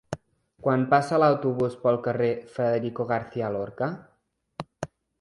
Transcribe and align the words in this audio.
Quan 0.67 0.85
passa 0.93 1.19
l'autobús 1.25 1.77
pel 1.85 1.99
carrer 2.09 2.31
Federico 2.57 3.09
García 3.15 3.55
Lorca? 3.59 3.95